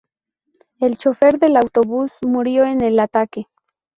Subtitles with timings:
[0.79, 3.45] El chofer del autobús murió en el ataque.